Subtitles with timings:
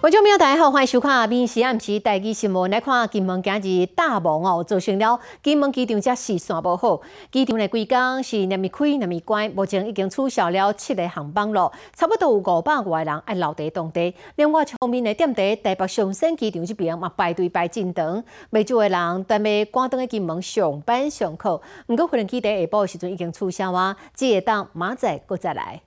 [0.00, 2.70] 观众朋友，大家好，欢迎收看《闽时暗时台记新闻》。
[2.72, 7.00] 来看金门今日大雾哦，造成了金门机场只视线不好。
[7.32, 14.14] 机场的规工是那么开那么关，目前已经取消了七个航班了，差不多有五百外人爱留在当地。
[14.36, 21.60] 另外，后面的店在台北上升机场这边嘛排队排真长，未少的人准备关灯的金门上班上课。
[21.88, 25.82] 不过，可能机场下晡的时阵已经取消啊，只会当马仔搁再来。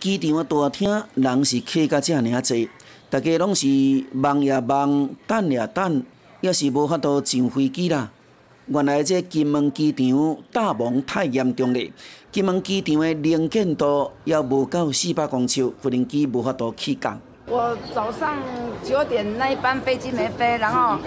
[0.00, 2.68] 机场的大厅人是挤到遮尔啊济，
[3.10, 3.66] 大家拢是
[4.12, 6.02] 忙也忙，等也等，
[6.40, 8.10] 也是无法度上飞机啦。
[8.66, 11.92] 原来这金门机场大雾太严重了，
[12.32, 17.20] 金门机场的能见度也无到四百公尺，无人机无法度起降。
[17.48, 18.36] 我早上
[18.82, 20.98] 九点那一班飞机没飞，然后。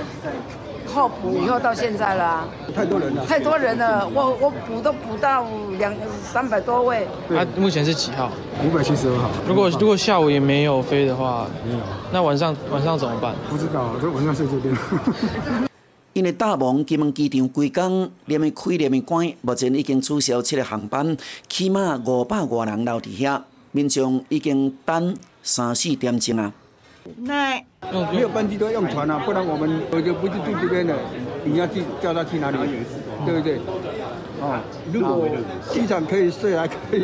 [0.93, 5.45] 候补以后到现在了，太多人了，太多人了，我我补都补到
[5.77, 5.93] 两
[6.23, 7.05] 三百多位。
[7.29, 8.31] 啊，目前是几号？
[8.65, 9.29] 五百七十二号。
[9.47, 11.79] 如果如果下午也没有飞的话，没有。
[12.11, 13.33] 那晚上晚上怎么办？
[13.49, 14.75] 不知道，这晚上睡这边。
[16.13, 21.15] 因为大忙金门机场规工连咪开连咪关，目前已经取消七个航班，
[21.47, 26.51] 起码五百多人留伫遐，民众已经等三四点钟啊。
[27.17, 27.63] 那
[28.11, 30.95] 没有班机都要用船啊，不然我们我就不是住这边的，
[31.43, 32.57] 你要去叫他去哪里，
[33.25, 33.59] 对不对？
[34.41, 34.57] 哦，
[34.93, 35.27] 如果
[35.71, 37.03] 机场可以睡还可以，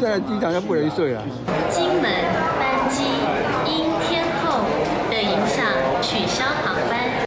[0.00, 1.22] 在机场就不能睡啊。
[1.68, 2.02] 金门
[2.58, 3.02] 班机
[3.66, 4.62] 因天候
[5.10, 5.66] 的影响
[6.00, 7.26] 取消航班。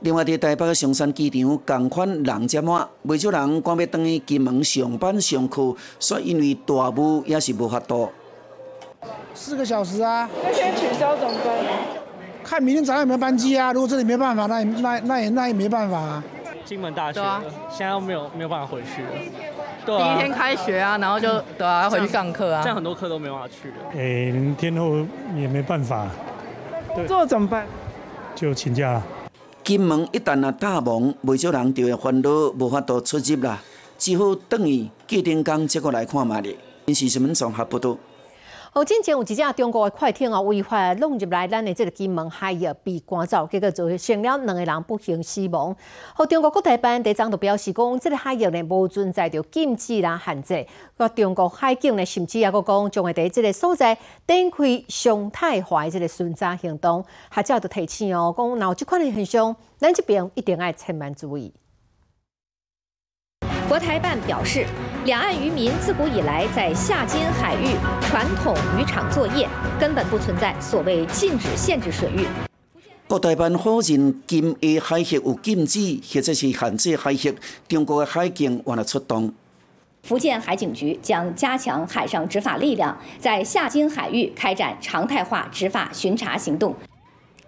[0.00, 8.10] 另外，伫台北的松山机场同款人接满，未少人赶要等去金门上班上课，所以因为大雾也是无法度。
[9.34, 10.28] 四个小时啊！
[10.44, 12.01] 那先取消怎么办？
[12.52, 13.72] 看明天早上有没有班机啊！
[13.72, 16.22] 如果这里没办法，那也那那也那也没办法啊。
[16.66, 17.18] 金门大学
[17.70, 19.08] 现在没有没有办法回去了。
[19.86, 22.60] 对第一天开学啊，然后就对啊，要回去上课啊。
[22.62, 23.74] 这样很多课都没办法去了。
[23.94, 24.96] 哎，天后
[25.34, 26.06] 也没办法。
[27.08, 27.64] 这怎么办？
[28.34, 29.02] 就请假了。
[29.64, 33.58] 金门一旦啊大忙，未少人就会烦恼无法度出入啦，
[33.96, 36.54] 只好等于过点工再过来看嘛哩。
[36.84, 37.98] 因是什么综合不多。
[38.74, 45.76] 哦，之前有一只中国的快艇哦，违法弄入来咱的这个金门海域被赶走，结果就成了两个人不幸死亡。
[46.14, 50.66] 好，中国国台办第三就表示讲，这个海域呢无存在着禁止啦限制。
[50.96, 53.94] 个中国海警呢甚至也个讲，将会在这个所在
[54.26, 57.04] 展开常态化这个巡查行动。
[57.28, 61.52] 还叫就提醒哦，讲若有这款的现象，咱这边一定要千万注意。
[63.68, 64.66] 国台办表示，
[65.04, 69.48] 两岸渔民自古以来在下金海域传统渔场作业，
[69.80, 72.24] 根本不存在所谓禁止、限制水域。
[73.08, 77.34] 国台办否认金厦海域有禁止或者是限制海域，
[77.66, 79.34] 中国的海警完了出动。
[80.04, 86.72] 福建海警局将加强海上执法力量，在下金海域开展常态化执法巡查行动。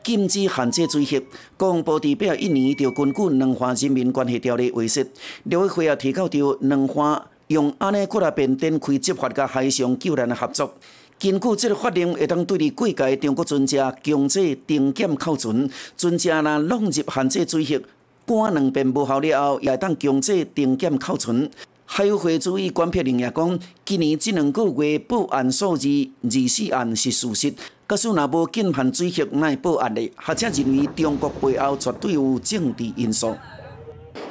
[0.02, 1.24] 禁止限制追击，
[1.56, 5.08] 国防部代表一年就根据《两岸人民关系条例》为实，
[5.44, 10.74] 刘委会也提到着两岸用安尼过来便展开执法甲海上救援的合作。
[11.18, 17.80] 根据这个法令，会当对你过界中国船只强制定检扣船，船只若弄入限制追击，
[18.26, 21.48] 关两遍无效了后，也当强制定检扣船。
[21.86, 25.88] 海委会主委关佩玲也讲，今年这两个月报案数字
[26.22, 27.54] 二四案是事实。
[27.86, 33.36] 假使若无禁限水域，会报案的，或者认为中国背后绝对有政治因素。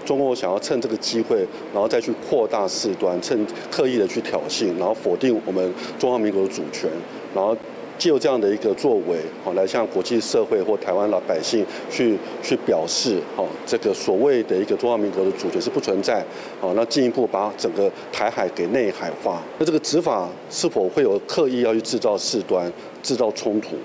[0.06, 6.90] 中国想要趁这个机会，然后再去扩大事端，趁刻意的去挑衅，然后否定我们中华民国的主权，
[7.36, 7.56] 然后。
[7.96, 16.26] 借由这样的一个作为，好来向国际社会或台湾老百姓去去表示，好这个所谓的一个中华民国的主权是不存在，
[16.60, 19.42] 好那进一步把整个台海给内海化。
[19.60, 22.70] 那这个执法是否会有刻意要去制造事端、
[23.04, 23.76] 制造冲突？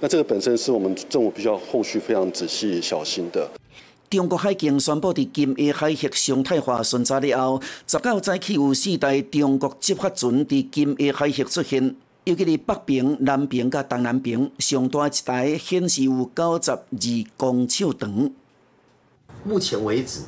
[0.00, 3.46] 那这个本身是我们政府必须要后续非常仔细小心的。
[4.10, 11.94] 中国海警宣布伫金厦海峡常态化巡查了后，十九早起有四台中国执法船伫金厦海峡出现。
[12.24, 16.80] 尤其是北平、南平甲东南平，上大一台显示有九十二
[17.36, 18.30] 公尺长。
[19.44, 20.20] 目前为止，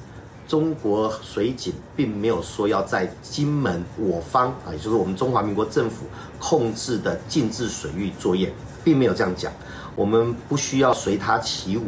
[0.46, 6.04] 中国水警并没有说要在金门我方啊，也就是我们中华民国政府
[6.38, 8.52] 控制的禁制水域作业，
[8.84, 9.50] 并没有这样讲。
[9.96, 11.84] 我们不需要随他起舞。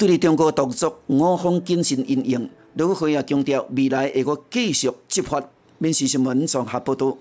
[0.00, 2.48] 对于中国动作，我方谨慎应应。
[2.72, 5.44] 刘会也强调，未来会阁继续执法。
[5.76, 7.14] 面试新闻综合报道。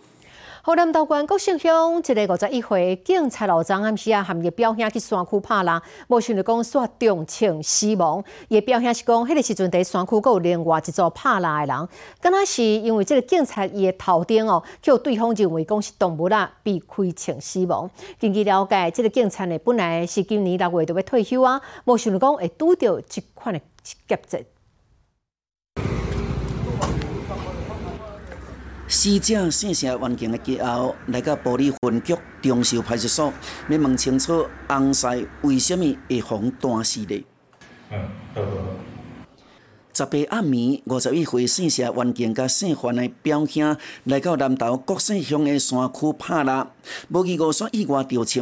[0.62, 8.22] 河南道关国姓乡一个五十一岁警察老张暗时啊，含个表兄去山区拍人，无想着讲煞重情死亡。
[8.50, 11.88] 伊表兄是讲，迄个时阵伫山区有另外一组拍人的人，
[12.20, 17.90] 敢若是因为这个警察伊的头顶哦，叫对方认为讲是动物啦，被开枪死亡。
[18.20, 24.38] 根据了解，这个警察呢本来是今年六月就要退休啊，无想着讲会拄到这款的劫责。
[28.92, 33.32] 死者姓谢环境的家后，来到玻璃分局中寿派出所，
[33.70, 37.24] 要问清楚翁婿为什么会防断死的。
[37.92, 38.42] 嗯，好。
[39.94, 43.76] 十八暗暝，五十一岁姓谢环境甲姓范的表兄
[44.06, 46.72] 来到南投国姓乡的山区拍蜡，
[47.10, 48.42] 无去五线以外调查。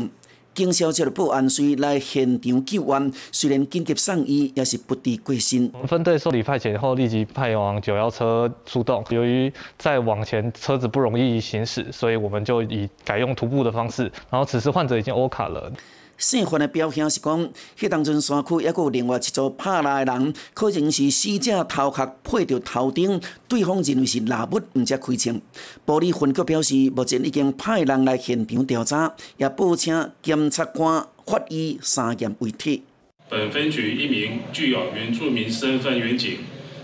[0.58, 5.72] 警消接到报案，随来现场救援，虽然紧急送医，也是不敌过身。
[5.88, 9.06] 分队受理派遣后，立即派往九幺车出动。
[9.12, 14.12] 由于在往前车子不容易行驶，所以我们就以改用徒步的方式。
[14.32, 15.72] 然后此时患者已经 O 卡了。
[16.18, 17.50] 姓范的表兄是讲，
[17.80, 25.40] 迄当阵山区还有另外一组拍来的人，可能是死者头壳配着头顶，对方认为是蜡物，毋则开枪。
[25.86, 32.84] 玻璃分局表示，目前已经派人来现场调查，也报请检察官、法医三验为体。
[33.30, 36.40] 本分局一名具有原住民身份员警，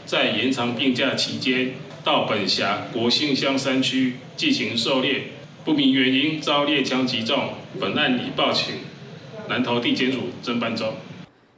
[0.06, 5.30] 在延长病假期间，到本辖国姓乡山区进行狩猎，
[5.66, 8.76] 不明原因遭猎枪击中，本案已报请。
[9.50, 10.94] 南投地检署侦办中。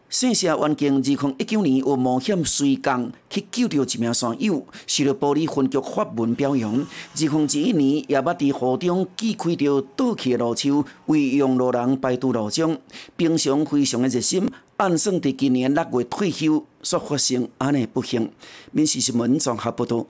[0.08, 6.74] 姓谢环境二零一九年有冒险随港去救着一名山友，受到玻璃分局发文表扬。
[6.74, 6.86] 二
[7.18, 12.78] 零一一年也捌伫河中击开着倒去的路树，为用路人排除路障。
[13.18, 18.32] 平常非常的热心，按算伫今年六月退休，所发生安尼不幸。
[18.72, 20.06] 民事新闻综合报道。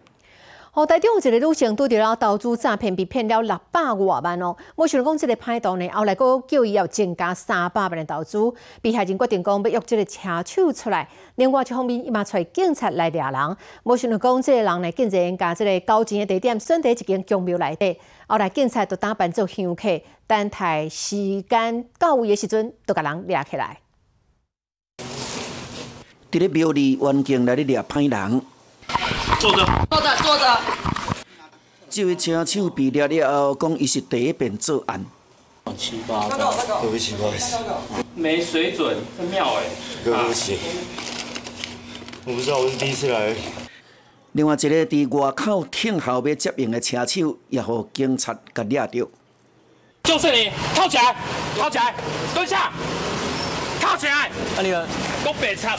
[0.76, 4.54] 哦，台中有一个女性拄着了投资诈骗，被骗了六百多万哦。
[4.76, 8.38] 没想到讲这个歹徒呢，后来佫叫伊要增加三百万的投资。
[8.82, 11.08] 被害人决定讲要约这个车手出来。
[11.36, 13.58] 另外一方面，伊嘛找警察来抓人。
[13.84, 17.98] 没想到讲这个人呢，竟然甲这个交钱的地点选在一间公庙内底。
[18.28, 23.80] 后来警察就打扮做香客，等待时间到位的时阵，就甲人抓起来。
[26.30, 28.42] 伫咧庙里，环境来咧抓歹人。
[29.40, 30.15] 坐着，坐着，
[31.90, 35.06] 这位车手被抓了后，讲伊是第一遍作案。
[35.78, 36.38] 七八个，
[36.82, 37.58] 对不起，不好意思。
[38.14, 39.64] 没水准，真妙哎。
[40.04, 40.58] 对不起，
[42.26, 43.34] 我不知道，我是第一次来。
[44.34, 49.08] 另外一个伫外口听候要接应的车手，也和警察甲抓到。
[50.04, 51.16] 就是你，靠起来，
[51.58, 51.96] 靠起来，
[52.34, 52.72] 蹲下，
[53.82, 54.28] 靠起来。
[54.28, 54.88] 啊，你们，
[55.24, 55.78] 都别插，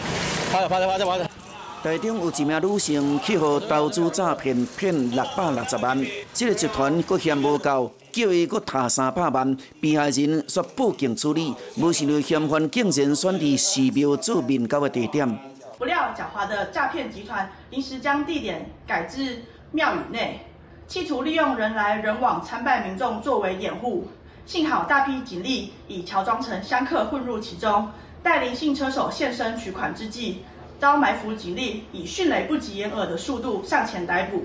[0.50, 1.30] 趴着，趴着，趴着，趴着。
[1.86, 5.96] 台中有一名女性去互投资诈骗骗六百六十万，
[6.34, 9.56] 这个集团佫嫌无够，叫伊佫踏三百万。
[9.80, 15.38] 被害人说报警处理，无想到嫌犯竟然选伫寺庙做面交的地点。
[15.78, 20.40] 不料狡猾的诈骗集团临时将地点改至庙宇内，
[20.88, 24.08] 企图利用人来人往参拜民众作为掩护。
[24.44, 27.88] 幸好大批警力已乔装成香客混入其中，
[28.24, 30.42] 待林姓车手现身取款之际。
[30.78, 34.44] 遭埋伏警力以迅雷不及掩耳的速度上前逮捕。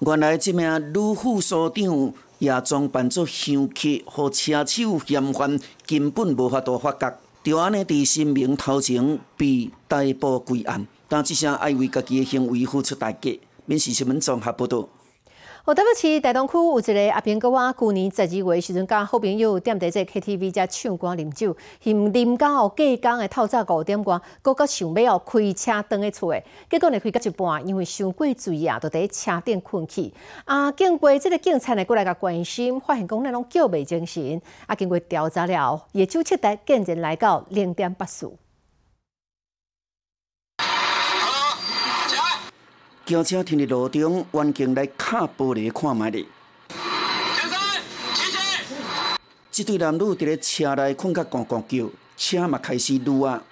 [0.00, 7.12] 原来这名女副所长也装扮作香客，和车手嫌犯根本无法度发觉，
[7.42, 13.38] 就安尼在新明头前被逮捕归案，但这声爱为家己的行为付出代价。
[13.66, 14.88] 民事新闻综合报道。
[15.68, 30.10] 哦，对不起，大东区有一个阿平哥，我去年十二月时阵，甲好朋友踮伫这 KTV 遮唱歌啉酒，嫌啉到哦，过工的透早五点半，搁搁想要哦开车倒去厝的，结果呢开到一半，因为伤过醉啊，就伫车顶困去。
[30.46, 34.40] 啊，经过这个警察呢过来甲关心，发现讲那种叫袂精神。
[34.66, 38.32] 啊，经过调查了，也就测得竟然来到零点八四。
[43.08, 46.28] 轿车停伫路中，远景来敲玻璃看卖哩。
[47.40, 47.58] 先生，
[49.50, 53.42] 起这对男女伫咧车内困甲咣咣叫，车嘛开始撸啊。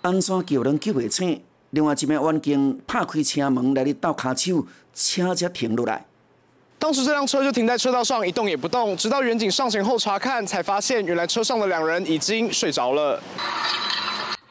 [0.00, 1.42] 安怎叫人叫袂醒？
[1.68, 6.06] 另外一名远景拍开车门来咧倒卡手，车才停落来。
[6.78, 13.22] 当时这辆车就停在车道上一动也不动，直到远景上前后查看，才发现原来车上的两人已经睡着了。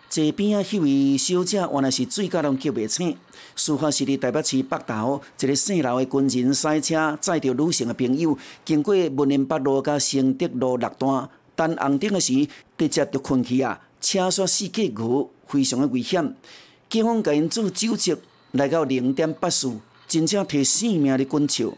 [0.10, 3.16] 坐边啊，迄位小姐原来是醉驾拢叫袂醒。
[3.56, 8.36] 事发是伫台北市北投一个姓刘的军人赛车载着女性的朋友，
[8.66, 13.80] 经过文林北路甲承德路六段，等红灯的时直接就困去啊！
[14.02, 16.36] 车煞四界牛，非常的危险。
[16.90, 18.18] 警方甲因做酒测，
[18.54, 19.72] 来到零点八四，
[20.08, 21.72] 真正摕性命的滚笑。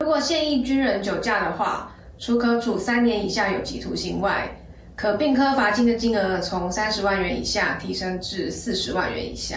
[0.00, 4.59] 如果现役军人酒驾的话，除可处三年以下有期徒刑外，
[5.00, 9.56] 可并科罚金的金额从三十万元以下提升至四十万元以下。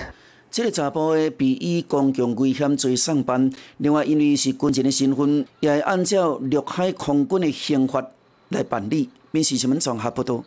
[0.49, 8.01] 这个查甫的被以公共危险罪上班，另外因为是军人的身份，也会按照陆海空军的刑法
[8.47, 9.09] 来办理。
[9.31, 10.45] 民事新闻综合不多。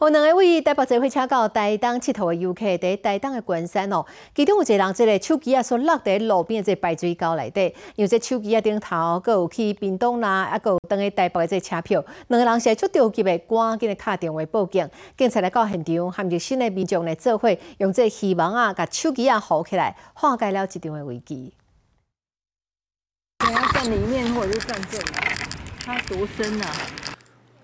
[0.00, 21.54] 有两个位台北坐火车到台东佚佗的游客，在台东的关山哦，其中有一个人，这个手机啊，所落在路边的这排水沟内底，因为这手机啊顶头，佮有去屏东啦，啊，佮有登去台北的这车票，两个人是出着急的，赶紧的打电话报警，警察来到现场，含着新的民众来做伙，用这希望啊，把手机啊扶起来，化解了一场的危机。
[23.46, 25.04] 你要站里面，或者是站这里，
[25.84, 26.66] 它多深啊？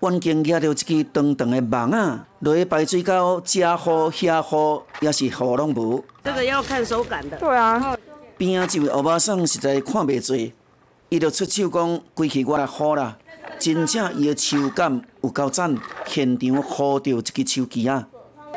[0.01, 6.03] 远景举着一支长长的网啊，落去排水沟，遮雨下雨，也是雨拢无。
[6.23, 7.37] 这个要看手感的。
[7.37, 7.97] 对啊。
[8.37, 10.37] 边啊，这位欧巴桑实在看袂做，
[11.09, 13.17] 伊就出手讲，归去我来好啦。
[13.57, 15.75] 真正伊的手感有够赞，
[16.05, 18.07] 现场好着一支手机啊！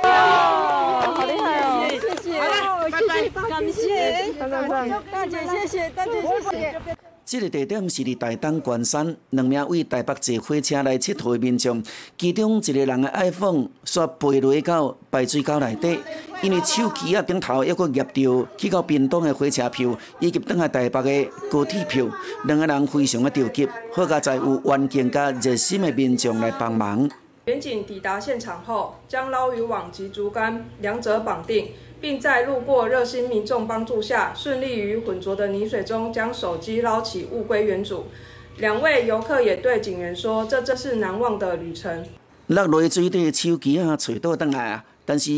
[0.02, 1.88] 好厉害哦！
[1.88, 4.32] 谢谢，拜拜，感谢，
[5.10, 6.99] 大姐，谢谢，大姐，谢谢。
[7.30, 11.80] 这个地点是伫台东关山，两名为台北坐火车来佚佗的民众，
[12.18, 15.96] 其中一个人的 iPhone 煞飞落到排水沟内底，
[16.42, 22.08] 因为手机啊顶头还佫夹着去到屏东的火车票，以及等下台北的高铁票，
[22.46, 27.08] 两个人非常的着急，好在在有远见加热心的民众来帮忙。
[27.44, 31.68] 远警抵达现场后，将捞鱼网及竹竿两者绑定。
[32.00, 38.06] 并在路过热心民众帮助下，顺利于浑浊的泥水中将手机捞起，物归原主。
[38.56, 42.04] 两位游客也对警员说：“这真是难忘的旅程。”
[42.48, 45.30] 落落水底手机啊，找倒转来啊，但是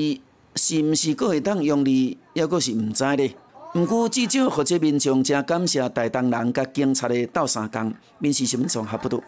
[0.56, 3.32] 是毋是阁会当用哩，抑阁是毋知咧。
[3.74, 9.20] 唔过至少或者民众真感谢台东人甲警察的斗三工，民事新闻综合报道。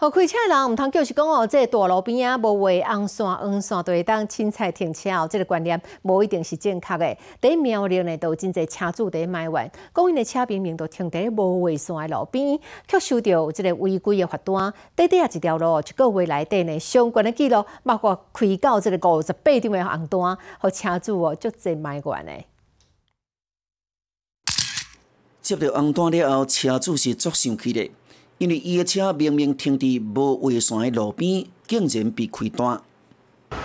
[0.00, 5.28] 好开车的人毋通就是讲哦，这大路边啊无画红线、黄线，就会当凊彩停车哦。
[5.30, 7.18] 这个观念无一定是正确的。
[7.38, 14.72] 第一苗栗呢，都真侪车主在埋怨，讲因的车明明都停在无画线的路边，却收到这个违规的罚单。
[14.96, 22.44] 短短啊一条路，一个月内底呢，相关的记录包括开到这个五十八张的红单，和车主哦足侪埋怨的。
[25.42, 27.90] 接到红单了后，车主是足生气的。
[28.40, 32.80] 因为伊的车明明停伫无围线的路边，竟然被开单。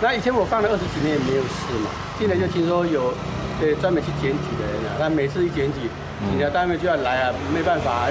[0.02, 3.14] 那以前我放了二十几年也没有事嘛，现在就听说有
[3.58, 5.88] 呃专门去检举的人啊，那每次一检举，
[6.30, 8.10] 警察单位就要来啊，没办法。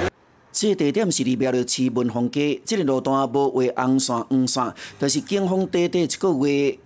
[0.50, 6.76] 这地点是伫苗栗市文峰街，这个路段无画红线黄线，但是警方短短一个月，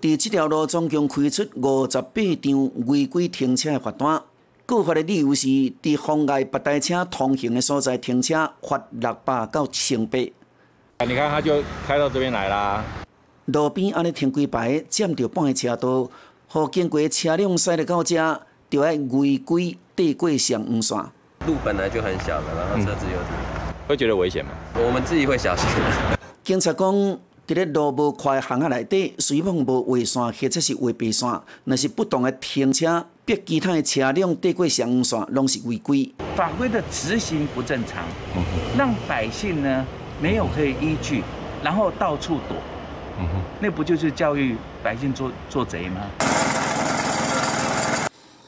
[0.00, 4.22] 在这条路总共开出五十八张违规停车的罚单。
[4.66, 10.18] 告发的理由是，伫妨碍别台车通行的所在停车，罚六百到千八。
[10.18, 12.84] 你看，他就开到这边来啦。
[13.44, 16.10] 路边安尼停几排，占着半个车道，
[16.48, 20.98] 互经过车辆驶入到这，就要违规地过上黄线。
[21.46, 23.30] 路本来就很小的，然后车子又停，
[23.86, 24.50] 会觉得危险吗？
[24.74, 25.68] 我们自己会小心。
[26.42, 33.06] 警察讲，伫咧路无快巷仔内底，随便无画线或者是画白线，那是不当的停车。
[33.24, 36.12] 逼其他的车辆对过双黄线，拢是违规。
[36.34, 38.04] 法规的执行不正常，
[38.76, 39.86] 让百姓呢
[40.20, 41.22] 没有可以依据，
[41.62, 42.56] 然后到处躲，
[43.60, 46.00] 那不就是教育百姓做做贼吗？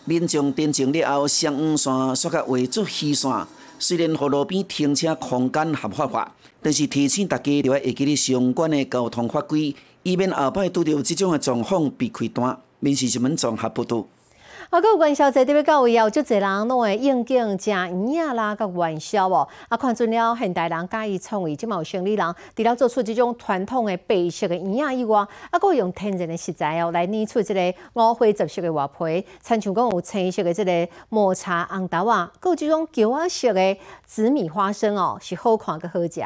[0.04, 3.30] 民众定情了后，双黄线说甲画作虚线，
[3.78, 12.58] 虽然河路边停车空间合法化，但是提醒大家要会记咧相关的交通法规，以免后摆拄到即种的状况被开单。
[12.80, 14.06] 民事新闻综合报道。
[14.70, 19.48] 啊，各有元宵节特别到位哦，足侪人拢会应景食圆仔啦，甲元宵哦。
[19.70, 36.20] 啊，看准了现代人介意创意，即嘛有生理人除了做出这种传统的白色的圆仔以外，啊，佫用天然的食材哦来捏出这个五花十色的外皮，亲像讲有青色的即个抹茶红豆啊，佫有即种橘仔色的紫米花生哦，是好看佮好食。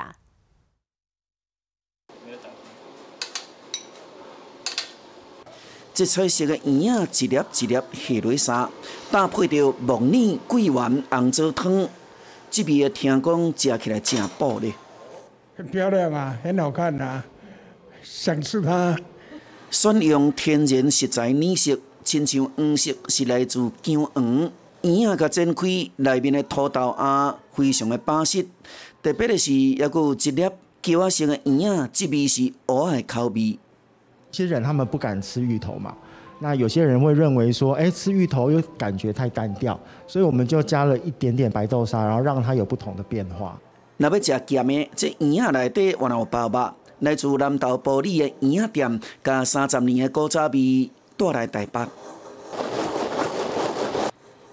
[5.94, 8.70] 这彩色的圆仔一粒一粒下落沙，
[9.10, 11.86] 搭配着木耳、桂圆、红枣汤，
[12.50, 14.72] 这味听讲食起来真补咧。
[15.54, 17.22] 很漂亮啊，很好看啊，
[18.02, 18.98] 想吃它。
[19.70, 28.46] 选用天然食材染色，亲像黄色是来自姜黄，圆仔甲煎开，内面的土豆啊非常的巴适。
[29.02, 30.48] 特别的是，还有一粒
[30.80, 33.58] 橘仔色的圆仔，这味是蚵仔口味。
[34.32, 35.94] 些人他们不敢吃芋头嘛，
[36.40, 43.56] 那有些人会认为说，哎，吃芋头又感觉太单调，所以我们就加了一点点白豆沙，然后让它有不同的变化。
[43.98, 51.86] 那要食咸的，这圆仔内底原来有包肉，来自南投埔里的圆仔店，加三十年的古早味带来台北。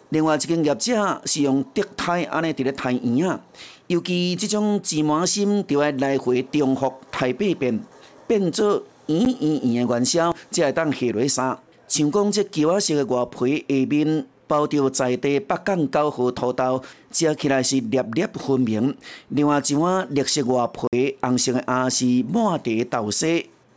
[0.09, 3.39] 另外一间业者是用竹胎安尼伫咧摊圆仔，
[3.87, 7.79] 尤其即种芝麻心，就要来回重复台北遍，
[8.27, 11.57] 变做圆圆圆的元宵，才会当下落衫。
[11.87, 18.95] 像讲这桥仔式的外皮下面包着在地北港九号土豆，食起来是粒粒分明。
[19.29, 23.27] 另外一碗绿色外皮红色的鸭是满地豆沙。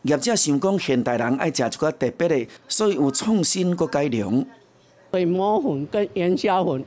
[0.03, 4.45] 业者想讲现代人爱食一个特别的，所以有创新佮改良。
[5.13, 6.85] 水磨粉跟元宵粉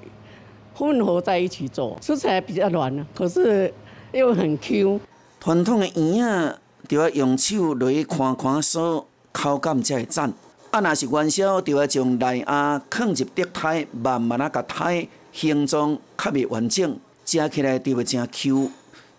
[0.76, 3.74] 混合在一起做，吃起来比较软，可是
[4.12, 5.00] 又很 Q。
[5.40, 10.34] 传统的圆仔就要用手落去看看锁，口感才会赞。
[10.72, 18.72] 啊，若是元宵，就要将内鸭放入竹胎，慢慢啊甲胎形状较袂完整，食起来就会真 Q。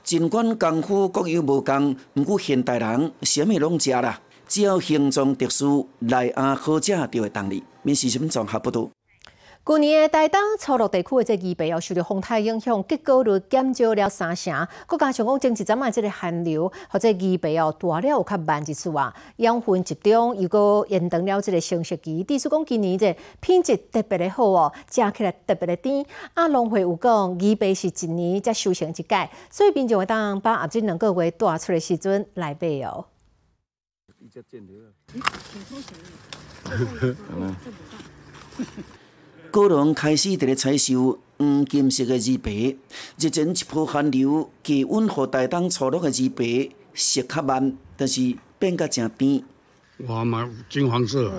[0.04, 7.62] 尽管功夫各有无同，毋过现代人啥物拢食啦，只要形状特殊，内鸭好食就会当哩。
[7.82, 8.90] 闽西新闻综合不多。
[9.68, 14.54] 去年的台东初鹿地区的这鱼贝哦，受到风台影响，结果率减少了三成。
[14.86, 22.24] 佮加上讲前一阵啊，这个寒流或者枇杷哦大了有较慢一次啊，养分集中，又搁延长了这个成熟期。
[22.28, 26.06] 意思讲今年这品质特别的好哦，食起来特别的甜。
[26.34, 33.04] 啊，农会有讲枇杷是一年才收成一届，所以平常会当把后阵两个月大出的时阵来买哦。
[39.56, 42.76] 高人开始伫咧采收黄金色的枇杷，
[43.18, 49.42] 日前一波寒流，气温和台东初落的枇杷色较慢，但是变甲正甜。
[50.08, 51.32] 哇嘛金黄色。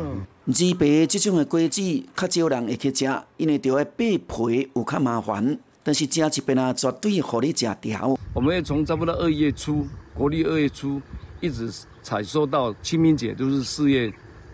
[0.47, 1.79] 枇杷这种的果子
[2.15, 3.05] 较少人会去食，
[3.37, 8.17] 因为着要剥皮有较麻烦，但是食一遍啊，绝对互你食条。
[8.33, 10.99] 我们要从差不多二月初，国历二月初，
[11.39, 11.71] 一直
[12.01, 14.11] 采收到清明节，就是四月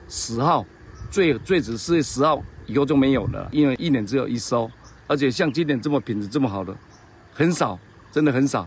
[0.09, 0.65] 十号，
[1.13, 2.41] 最最迟四月十号。
[2.65, 4.71] 以后就没有了，因为一年只有一收，
[5.05, 6.73] 而且像今年这么品质这么好的，
[7.33, 7.77] 很少，
[8.09, 8.65] 真的很少。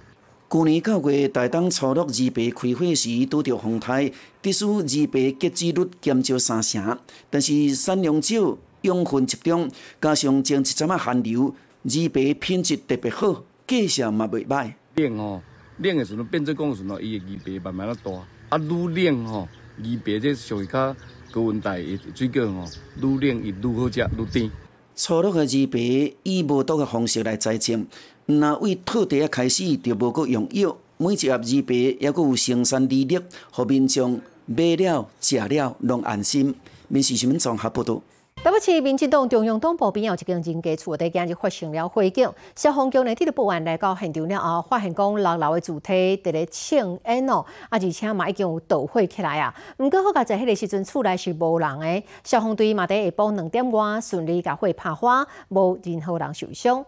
[0.52, 4.12] 去年九月大东初六二白开花时，拄着风台，
[4.42, 6.98] 致使二白结籽率减少三成，
[7.30, 9.66] 但是产量少，养分集中，
[9.98, 11.54] 加上前一阵仔寒流，
[11.84, 14.74] 二白品质特别好，价钱嘛袂歹。
[14.96, 15.42] 冷哦，
[15.78, 16.70] 冷的时阵变做讲
[17.02, 18.12] 伊的二白慢慢啊大，
[18.50, 20.94] 啊愈冷吼，二白这属于较。
[21.36, 22.64] 高温带的水果吼，
[22.96, 24.50] 愈冷伊愈好食，愈甜。
[24.96, 27.84] 初六的枇杷以无毒的方式来栽种，
[28.24, 33.20] 那为土地啊开始就无搁用药，每一盒枇杷也搁有生产履历，
[33.50, 36.54] 互民众买了食了拢安心。
[36.88, 38.00] 民事新闻综合报道。
[38.46, 42.32] 台北市民进党中央党部边有一间人家厝，第今日发生了火警。
[42.54, 49.52] 消防局呢，替的保安来到现场了后，发现讲六楼的主体伫咧庆烟哦，啊，而且嘛已经有导火起来啊。
[49.78, 56.86] 毋过好在迄个时阵厝内是无人的，消防队嘛伫下晡两点外顺利甲火拍花，无任何人受伤。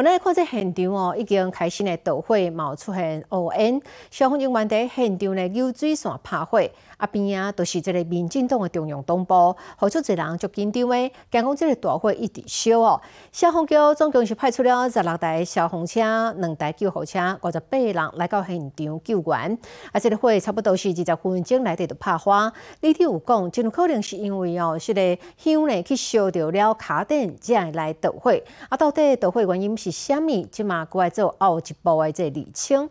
[0.00, 3.78] 后来看这现场哦，已经开始呢导火，冒出现乌烟。
[4.10, 6.58] 消防人员在现场呢有水线拍火，
[6.96, 12.98] 啊边啊都是这个民进党的中央党部，好出一人就紧张的，惊讲这个大火一直烧哦。
[13.30, 16.00] 消防局总共是派出了十六台消防车、
[16.38, 19.58] 两台救护车，五十八人来到现场救援。
[19.92, 22.50] 啊，这个火差不多是二十分钟来底就拍花。
[22.80, 28.32] 李天有讲，真有可能是因为哦，这个香呢去烧着了卡电，才来导火。
[28.70, 29.76] 啊，到底导火原因？
[29.80, 30.44] 是虾米？
[30.44, 32.88] 即马过来做后一步的这厘清。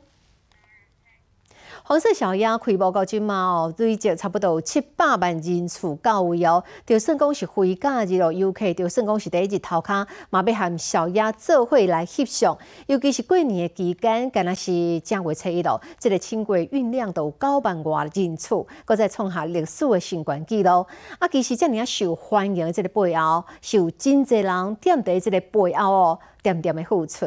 [1.91, 6.63] 黄色小鸭开播到即马哦，累积差不多七百万人次到位哦。
[6.85, 12.55] 就算讲是回假日咯，游客就算讲是第一日头卡，嘛要含小鸭做伙来翕相。
[12.85, 20.85] 尤其是过年的期间，敢若是正月初一咯，这个轻轨运量都九万外人次，搁再创下历史的新冠纪录。
[21.17, 26.19] 啊，其实这尔受欢迎的这个背后，是有真济人踮伫这个背后哦。
[26.43, 27.25] 点点的付出。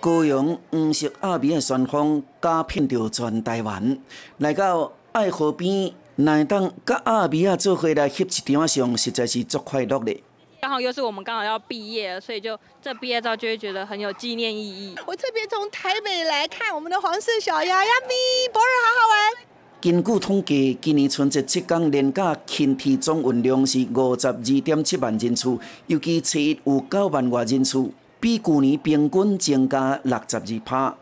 [0.00, 3.98] 高雄黄色阿米的旋风加遍着全台湾，
[4.38, 10.22] 来到爱河边，乃当甲阿米啊做伙来翕一张相，实在是足快乐的。
[10.62, 14.94] 刚好又是我们刚好要毕业，所以就这毕业照就会觉得很有纪念意义。
[15.06, 19.46] 我特别从台北来看我们的黄色小鸭鸭咪，博尔好好玩。
[19.82, 30.94] 根据统计，今年春节七天连假轻体总运量是五十二点七万人次，尤其初一有九万外人次，比去年平均增加六十二趴。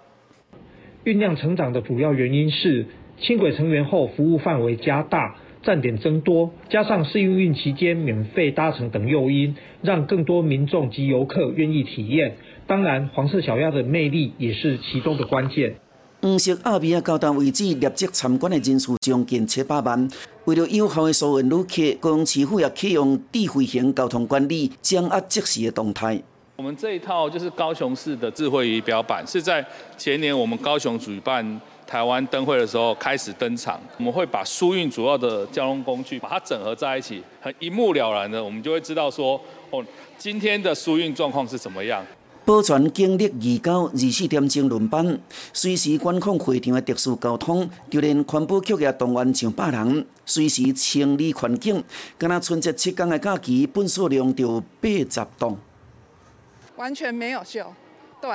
[1.05, 2.87] 运量成长的主要原因是
[3.21, 12.37] 轻轨成员后服务范围加大，站点增多，加上试营运期间免费搭乘等诱因，让更多民众及游客愿意体验。
[12.67, 15.75] 当然，黄色小鸭的魅力也是其中的关键。
[16.21, 20.09] 黄色阿米亚交到为止，立即参观的人数将近七百万。
[20.45, 26.23] 为了有效的疏运旅客，高雄市府也启用智慧型交通管理，掌握即时的动态。
[26.59, 29.64] 我们这一套就是高雄市的智慧仪表板，是在
[29.97, 33.81] 前年我们高雄举办台湾灯会的时候开始登场。
[33.97, 39.40] 我们会把疏运主要的交通工具，把它整合在一起，很一目了然的，我们就会知道说，
[39.71, 39.85] 哦，
[40.18, 42.05] 今天的疏运状况是怎么样。
[42.44, 45.16] 保全经历二九二四点钟轮班，
[45.53, 51.85] 随时管控会场的特殊交通，就连环保局也动员上百人，随时清理环境。
[52.18, 55.57] 敢若春节七天的假期，本数量就八十栋。
[56.79, 57.75] 完全没有秀，
[58.21, 58.31] 对，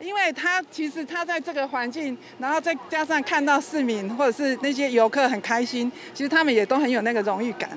[0.00, 7.76] 因为他其实他在这个环境，然后再加上看到市民或者是那些游客很开心，其实他们也都很有那个荣誉感。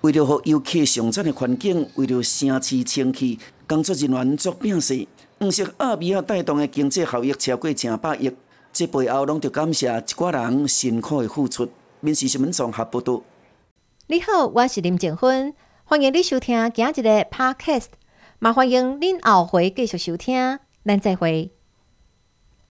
[0.00, 5.06] 为了让游客上赞的环境，为了城市清气，工作人员做拼死。
[5.38, 8.34] 黄色阿比亚带动的经济效益超过成百亿，
[8.72, 11.68] 这背后拢要感谢一寡人辛苦的付出。
[12.00, 13.22] 民事新闻综合报道。
[14.06, 15.52] 你好，我是林静芬，
[15.84, 18.03] 欢迎你收听今日的 Podcast。
[18.38, 21.53] 麻烦迎您后回继续收听，咱再会。